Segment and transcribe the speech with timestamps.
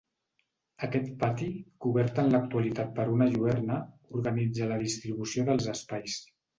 [0.87, 1.49] Aquest pati,
[1.87, 3.81] cobert en l'actualitat per una lluerna
[4.19, 6.23] organitza la distribució dels espais.